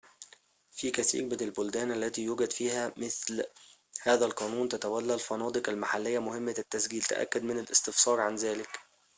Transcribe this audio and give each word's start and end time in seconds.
في 0.75 0.91
كثيرٍ 0.91 1.23
من 1.25 1.41
البلدان 1.41 1.91
التي 1.91 2.21
يوجد 2.21 2.51
فيها 2.51 2.93
مثل 2.97 3.43
هذا 4.01 4.25
القانون، 4.25 4.69
تتولّى 4.69 5.13
الفنادق 5.13 5.69
المحلية 5.69 6.19
مهمّة 6.19 6.55
التسجيل 6.59 7.01
تأكد 7.01 7.43
من 7.43 7.59
الاستفسار 7.59 8.19
عن 8.19 8.35
ذلك 8.35 8.79